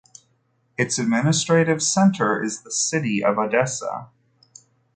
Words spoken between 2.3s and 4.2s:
is the city of Odessa.